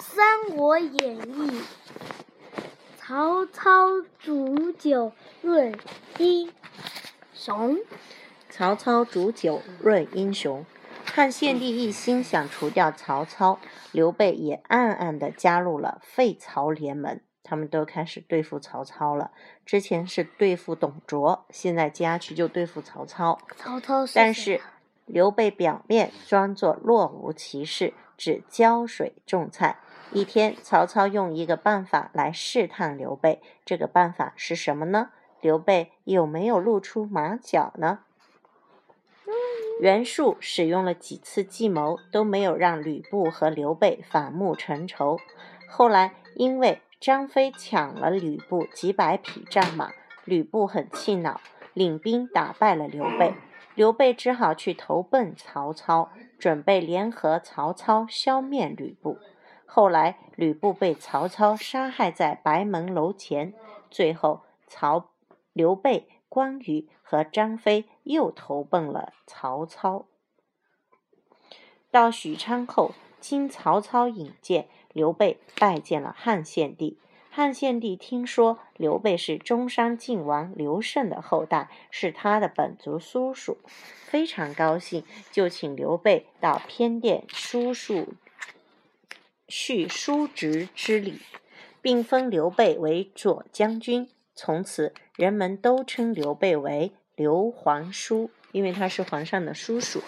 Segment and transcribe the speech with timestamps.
[0.00, 1.50] 三国演义》，
[2.96, 5.78] 曹操煮酒论
[6.18, 6.50] 英
[7.34, 7.78] 雄。
[8.48, 10.64] 曹操煮酒论英雄。
[11.04, 13.58] 汉献帝一心想除掉曹操，
[13.92, 17.20] 刘备也暗暗地加入了废曹联盟。
[17.42, 19.32] 他们都开始对付曹操了。
[19.66, 23.38] 之前是对付董卓，现在接下去就对付曹操。
[23.56, 24.60] 曹操是但是
[25.04, 29.78] 刘备表面装作若无其事，只浇水种菜。
[30.12, 35.10] 一天，曹操用一个办法来试探刘备，这个办法是什么呢？
[35.40, 38.00] 刘备有没有露出马脚呢？
[39.80, 45.18] 袁术使用了几次计谋，都没有让吕布和刘备反目成仇。
[45.68, 49.92] 后来，因为张飞抢了吕布几百匹战马，
[50.24, 51.40] 吕布很气恼，
[51.72, 53.32] 领兵打败了刘备。
[53.76, 59.16] 刘备只好去投奔曹操，准备联合曹操消灭吕布。
[59.72, 63.54] 后来，吕布被曹操杀害在白门楼前。
[63.88, 65.10] 最后，曹、
[65.52, 70.06] 刘备、关羽和张飞又投奔了曹操。
[71.88, 76.98] 到许昌后，经曹操引荐，刘备拜见了汉献帝。
[77.30, 83.56] 汉献帝听说刘备是中山靖王刘胜的后代，是他的本族叔叔，
[84.04, 88.14] 非常高兴，就请刘备到偏殿叔叔
[89.50, 91.20] 叙叔侄之礼，
[91.82, 94.08] 并封刘备为左将军。
[94.34, 100.02] 从此，人们都称刘备为刘皇叔，因为他是皇上的叔叔。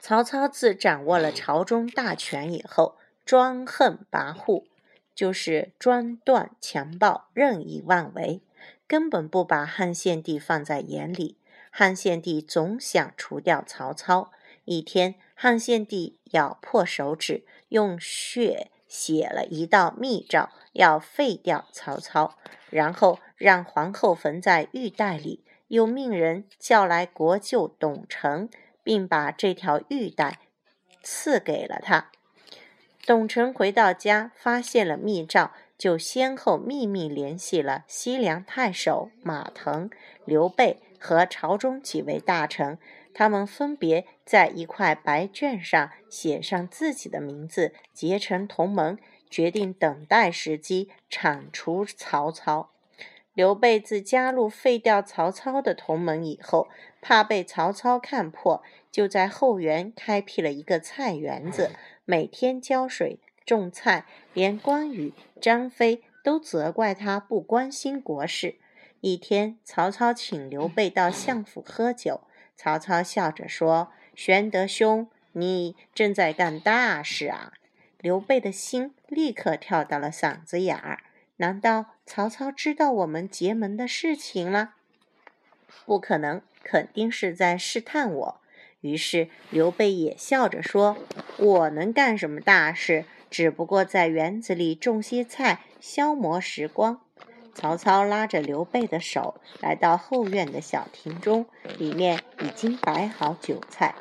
[0.00, 4.64] 曹操自掌握了朝中大权以后，专横跋扈。
[5.14, 8.40] 就是专断强暴、任意妄为，
[8.86, 11.36] 根本不把汉献帝放在眼里。
[11.72, 14.30] 汉献帝总想除掉曹操。
[14.64, 22.38] 一天，汉献帝咬破手指，用血写了一道密诏，要废掉曹操，
[22.70, 28.48] 然后让皇后缝在玉带里，又命人叫来国舅董承，
[28.82, 30.38] 并把这条玉带
[31.02, 32.10] 赐给了他。
[33.06, 39.88] 董承回到家，发现了密诏，就先后秘密联系了西凉太守马腾、
[40.24, 42.78] 刘备和朝中几位大臣，
[43.18, 48.96] 他们分别在一块白卷上写上自己的名字，结成同盟，
[49.28, 52.70] 决定等待时机铲除曹操。
[53.34, 56.68] 刘备自加入废掉曹操的同盟以后，
[57.00, 58.62] 怕被曹操看破，
[58.92, 61.72] 就在后园开辟了一个菜园子。
[62.04, 68.60] 每天浇水种菜，连关羽、张飞都责怪他不关心国事。
[69.00, 72.20] 一天，曹操请刘备到相府喝酒，
[72.58, 77.52] 曹操笑着说：“玄德兄，你正在干大事啊！”
[78.02, 81.04] 刘备的心立刻跳到了嗓子眼儿。
[81.36, 84.74] 难道曹操知道我们结盟的事情了？
[85.86, 88.40] 不可能，肯定是在试探我。
[88.80, 90.96] 于是刘备也笑着说
[91.38, 93.04] ：“我能干什么大事？
[93.30, 97.00] 只不过在园子里种些菜，消磨时光。”
[97.54, 103.94] 曹操拉着刘备的手来到后院的小亭中，里面已经摆好酒菜，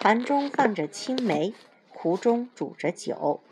[0.00, 1.54] 盘中放着青梅，
[1.88, 3.42] 壶中煮着酒，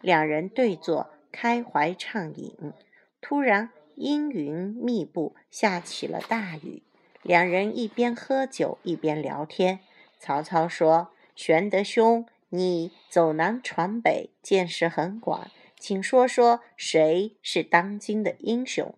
[0.00, 2.72] 两人对坐，开怀畅饮。
[3.20, 6.82] 突然阴云密布，下起了大雨。
[7.22, 9.80] 两人一边喝酒一边聊天。
[10.18, 18.94] 曹操说：“玄德兄，你走南闯北，见识很广，请说说谁是当今的英雄？”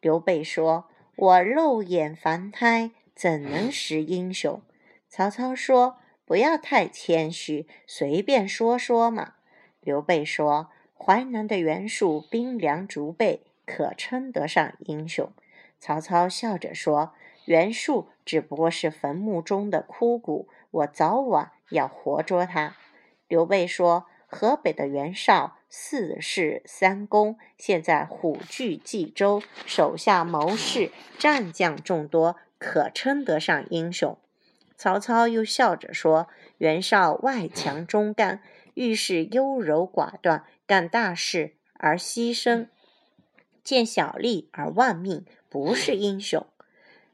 [0.00, 4.62] 刘备说：“我肉眼凡胎，怎能识英雄？”
[5.10, 9.34] 曹操说：“不要太谦虚，随便说说嘛。”
[9.80, 15.32] 刘备说：“淮南的袁术兵粮足备，可称得上英雄。”
[15.80, 17.14] 曹操笑着说
[17.46, 22.76] ：“袁术只不过是坟墓中的枯骨。”我早晚要活捉他。
[23.28, 34.18] 刘备说：“河北的袁绍四世三公，现在虎踞冀州，手下谋士战将众多，可称得上英雄。”
[34.76, 38.42] 曹操又笑着说：“袁绍外强中干，
[38.74, 42.68] 遇事优柔寡断，干大事而牺牲，
[43.64, 46.46] 见小利而忘命，不是英雄。”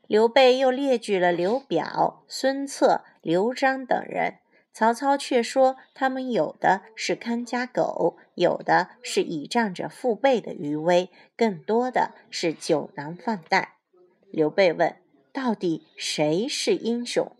[0.08, 3.04] 刘备又列举了刘表、孙策。
[3.22, 4.38] 刘璋等人，
[4.72, 13.76] 曹操却说他们有的是看家狗，有的是倚仗着父辈的余威，更多的是酒囊饭袋。
[14.32, 14.96] 刘备问
[15.32, 17.34] ：“到底谁是英雄？”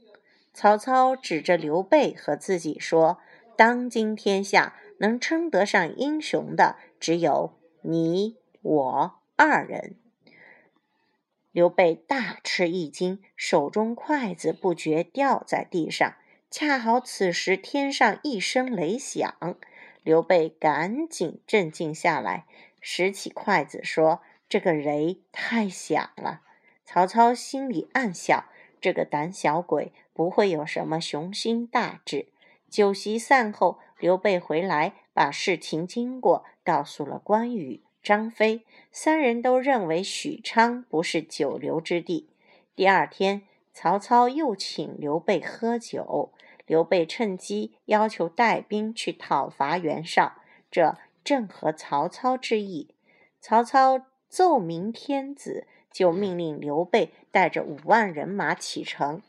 [0.54, 3.18] 曹操指着刘备和自己说
[3.56, 9.96] ：“当今天下能称得上英雄的，只有你我二人。”
[11.52, 16.16] 刘备大吃一惊，手中筷子不觉掉在地上。
[16.50, 19.58] 恰好此时天上一声雷响，
[20.02, 22.46] 刘备赶紧镇静下来，
[22.80, 26.42] 拾起筷子说：“这个雷太响了。”
[26.84, 28.46] 曹操心里暗笑
[28.81, 32.26] ：“这个胆小鬼不会有什么雄心大志。”
[32.69, 37.82] 酒席散后，刘备回来，把事情经过告诉了关羽。
[38.02, 42.31] 张飞三人都认为许昌不是久留之地。
[42.75, 43.43] 第二天，
[43.73, 46.32] 曹操又请刘备喝酒，
[46.67, 50.32] 刘备趁机要求带兵去讨伐袁绍，
[50.70, 52.94] 这正合曹操之意。
[53.40, 59.22] 曹操奏明天子，就命令刘备带着五万人马启程。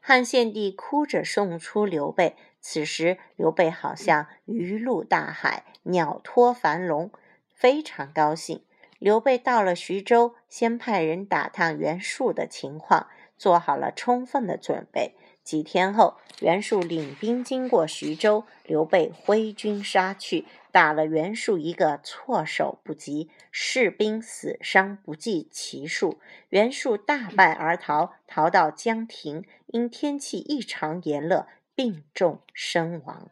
[0.00, 7.10] 汉献帝哭着送出刘备，此时刘备好像鱼入大海，鸟脱樊笼。
[7.54, 8.64] 非常高兴。
[8.98, 15.14] 刘备到了徐州，先派人打探袁术的情况，做好了充分的准备。
[15.44, 26.18] 几天后，袁术领兵经过徐州，刘备挥军杀去，打了袁术一个措手不及，士兵死伤不计其数。
[26.48, 33.30] 袁术大败而逃，逃到江亭，因天气异常炎热，病重身亡。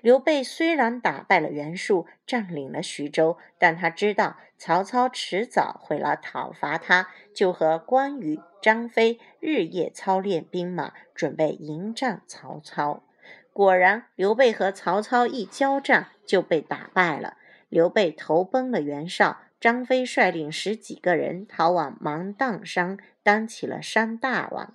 [0.00, 13.02] 刘备虽然打败了袁术，占领了徐州，但他知道曹操迟早会来讨伐他，就和关羽、张飞日夜操练兵马，准备迎战曹操。
[13.52, 17.36] 果然，刘备和曹操一交战就被打败了。
[17.68, 24.72] 刘备投奔了袁绍，张飞率领十几个人逃往芒砀山，当起了山大王。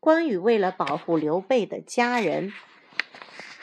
[0.00, 2.52] 关羽为了保护刘备的家人。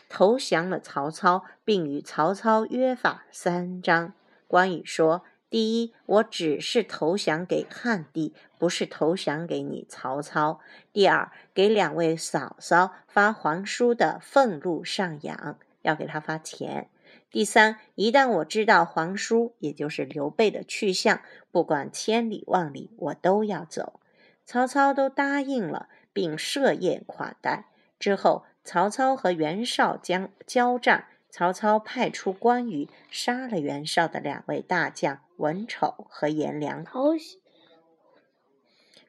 [0.10, 4.14] 投降了曹操，并与曹操约法三章。
[4.48, 5.24] 关羽说
[5.56, 10.60] ：“第一，我只是投降给汉帝，不是投降给你曹操。
[10.92, 16.90] 第二，给两位嫂嫂发皇叔的俸禄上养，要给他发钱。
[17.32, 21.22] 第三，一旦我知道皇叔，也就是刘备的去向，
[21.52, 24.02] 不管千里万里，我都要走。”
[24.44, 27.70] 曹操都答应了，并设宴款待。
[27.98, 28.44] 之后。
[28.68, 31.06] 曹操和袁绍将交战，
[31.38, 36.86] 曹操派出关羽杀了袁绍的两位大将文丑和颜良。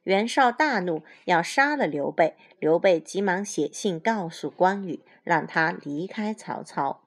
[0.03, 2.37] 袁绍大怒，要杀了刘备。
[2.59, 7.06] 刘备急忙写信告诉关羽，让他离开曹操。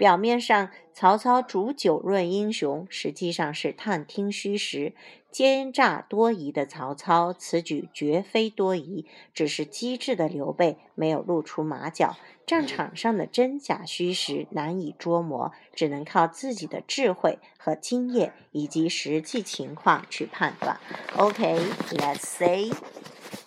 [0.00, 4.94] 表面上，曹操煮酒论英雄，实际上是探听虚实、
[5.30, 7.34] 奸诈多疑的曹操。
[7.34, 9.04] 此举绝非多疑，
[9.34, 12.16] 只是机智的刘备没有露出马脚。
[12.46, 20.80] 战场上的真假虚实难以捉摸，只能靠自己的智慧和经验以及实际情况去判断。
[21.18, 22.70] OK，let's say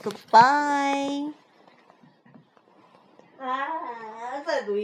[0.04, 1.34] goodbye。
[3.40, 4.82] 啊，再读一。